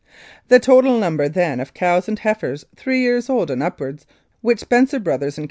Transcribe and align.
"The 0.47 0.59
total 0.59 0.97
number 0.97 1.29
then 1.29 1.59
of 1.59 1.75
cows 1.75 2.07
and 2.07 2.17
heifers 2.17 2.65
three 2.75 3.01
years 3.01 3.29
old 3.29 3.51
and 3.51 3.61
upwards 3.61 4.07
which 4.41 4.57
Spencer 4.61 4.97
Bros, 4.99 5.21
and 5.23 5.33
Co. 5.35 5.39